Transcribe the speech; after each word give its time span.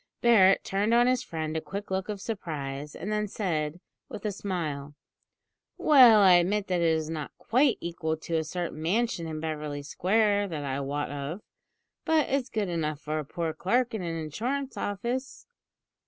Barret 0.21 0.63
turned 0.63 0.95
on 0.95 1.05
his 1.05 1.21
friend 1.21 1.55
a 1.55 1.61
quick 1.61 1.91
look 1.91 2.09
of 2.09 2.19
surprise, 2.19 2.95
and 2.95 3.11
then 3.11 3.27
said, 3.27 3.79
with 4.09 4.25
a 4.25 4.31
smile: 4.31 4.95
"Well, 5.77 6.21
I 6.21 6.37
admit 6.37 6.65
that 6.69 6.81
it 6.81 6.95
is 6.95 7.07
not 7.07 7.29
quite 7.37 7.77
equal 7.81 8.17
to 8.17 8.35
a 8.37 8.43
certain 8.43 8.81
mansion 8.81 9.27
in 9.27 9.39
Beverly 9.39 9.83
Square 9.83 10.47
that 10.47 10.63
I 10.63 10.79
wot 10.79 11.11
of, 11.11 11.41
but 12.03 12.27
it's 12.29 12.49
good 12.49 12.67
enough 12.67 12.99
for 12.99 13.19
a 13.19 13.23
poor 13.23 13.53
clerk 13.53 13.93
in 13.93 14.01
an 14.01 14.15
insurance 14.17 14.75
office." 14.75 15.45